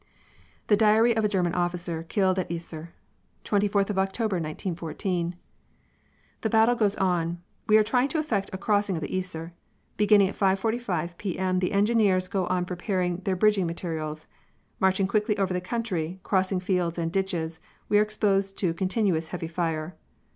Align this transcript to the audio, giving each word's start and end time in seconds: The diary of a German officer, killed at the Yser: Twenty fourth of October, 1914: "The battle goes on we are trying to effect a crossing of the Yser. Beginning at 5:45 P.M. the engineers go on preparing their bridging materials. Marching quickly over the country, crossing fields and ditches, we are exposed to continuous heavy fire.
The 0.65 0.75
diary 0.75 1.15
of 1.15 1.23
a 1.23 1.27
German 1.29 1.53
officer, 1.53 2.01
killed 2.01 2.39
at 2.39 2.47
the 2.47 2.55
Yser: 2.55 2.89
Twenty 3.43 3.67
fourth 3.67 3.87
of 3.91 3.99
October, 3.99 4.37
1914: 4.37 5.35
"The 6.41 6.49
battle 6.49 6.73
goes 6.73 6.95
on 6.95 7.37
we 7.67 7.77
are 7.77 7.83
trying 7.83 8.07
to 8.07 8.17
effect 8.17 8.49
a 8.51 8.57
crossing 8.57 8.95
of 8.97 9.03
the 9.03 9.13
Yser. 9.15 9.51
Beginning 9.97 10.27
at 10.27 10.33
5:45 10.33 11.19
P.M. 11.19 11.59
the 11.59 11.71
engineers 11.73 12.27
go 12.27 12.47
on 12.47 12.65
preparing 12.65 13.17
their 13.17 13.35
bridging 13.35 13.67
materials. 13.67 14.25
Marching 14.79 15.05
quickly 15.05 15.37
over 15.37 15.53
the 15.53 15.61
country, 15.61 16.19
crossing 16.23 16.59
fields 16.59 16.97
and 16.97 17.11
ditches, 17.11 17.59
we 17.87 17.99
are 17.99 18.01
exposed 18.01 18.57
to 18.57 18.73
continuous 18.73 19.27
heavy 19.27 19.47
fire. 19.47 19.95